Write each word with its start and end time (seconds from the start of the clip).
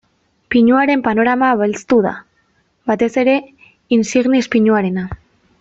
Pinuaren 0.53 1.03
panorama 1.07 1.49
belztu 1.59 1.99
da, 2.07 2.15
batez 2.93 3.13
ere 3.25 3.39
insignis 3.99 4.47
pinuarena. 4.57 5.09